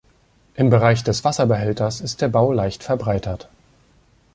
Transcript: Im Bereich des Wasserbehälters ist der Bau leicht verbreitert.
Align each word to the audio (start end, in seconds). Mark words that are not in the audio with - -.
Im 0.55 0.71
Bereich 0.71 1.03
des 1.03 1.23
Wasserbehälters 1.23 2.01
ist 2.01 2.21
der 2.23 2.27
Bau 2.27 2.51
leicht 2.53 2.83
verbreitert. 2.83 3.49